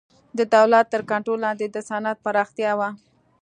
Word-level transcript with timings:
د 0.37 0.39
دولت 0.55 0.85
تر 0.93 1.01
کنټرول 1.11 1.39
لاندې 1.45 1.65
د 1.69 1.77
صنعت 1.89 2.17
پراختیا 2.25 2.71
وه 2.79 2.89